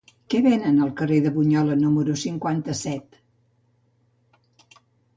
[0.33, 3.23] Què venen al carrer de Bunyola número cinquanta-set?